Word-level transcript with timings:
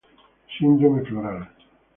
Síndrome 0.55 1.05
floral 1.05 1.45